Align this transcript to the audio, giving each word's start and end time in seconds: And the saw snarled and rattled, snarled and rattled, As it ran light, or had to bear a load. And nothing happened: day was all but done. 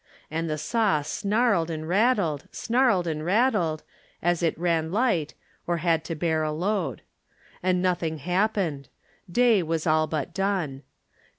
And 0.31 0.49
the 0.49 0.57
saw 0.57 1.03
snarled 1.03 1.69
and 1.69 1.87
rattled, 1.87 2.47
snarled 2.51 3.05
and 3.05 3.23
rattled, 3.23 3.83
As 4.23 4.41
it 4.41 4.57
ran 4.57 4.91
light, 4.91 5.35
or 5.67 5.77
had 5.77 6.03
to 6.05 6.15
bear 6.15 6.41
a 6.41 6.51
load. 6.51 7.03
And 7.61 7.83
nothing 7.83 8.17
happened: 8.17 8.89
day 9.31 9.61
was 9.61 9.85
all 9.85 10.07
but 10.07 10.33
done. 10.33 10.81